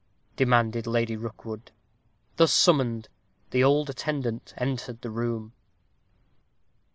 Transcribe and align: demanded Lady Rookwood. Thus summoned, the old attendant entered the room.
demanded 0.35 0.87
Lady 0.87 1.15
Rookwood. 1.15 1.71
Thus 2.37 2.51
summoned, 2.51 3.07
the 3.51 3.63
old 3.63 3.87
attendant 3.87 4.51
entered 4.57 5.03
the 5.03 5.11
room. 5.11 5.53